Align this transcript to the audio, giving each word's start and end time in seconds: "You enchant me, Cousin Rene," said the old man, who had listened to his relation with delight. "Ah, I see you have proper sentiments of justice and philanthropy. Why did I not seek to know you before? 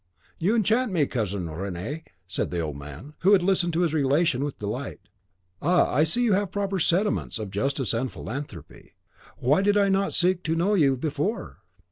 "You 0.39 0.55
enchant 0.55 0.91
me, 0.91 1.05
Cousin 1.05 1.47
Rene," 1.47 2.03
said 2.25 2.49
the 2.49 2.59
old 2.59 2.75
man, 2.75 3.13
who 3.19 3.33
had 3.33 3.43
listened 3.43 3.71
to 3.73 3.81
his 3.81 3.93
relation 3.93 4.43
with 4.43 4.57
delight. 4.57 4.99
"Ah, 5.61 5.93
I 5.93 6.05
see 6.05 6.23
you 6.23 6.33
have 6.33 6.49
proper 6.51 6.79
sentiments 6.79 7.37
of 7.37 7.51
justice 7.51 7.93
and 7.93 8.11
philanthropy. 8.11 8.95
Why 9.37 9.61
did 9.61 9.77
I 9.77 9.89
not 9.89 10.11
seek 10.13 10.41
to 10.45 10.55
know 10.55 10.73
you 10.73 10.97
before? 10.97 11.59